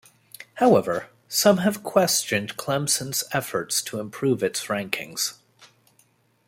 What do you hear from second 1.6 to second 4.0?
questioned Clemson's efforts to